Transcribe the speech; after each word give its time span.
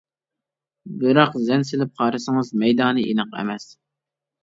بىراق 1.03 1.37
زەن 1.51 1.67
سېلىپ 1.73 1.93
قارىسىڭىز 2.01 2.53
مەيدانى 2.65 3.07
ئېنىق 3.13 3.41
ئەمەس. 3.41 3.73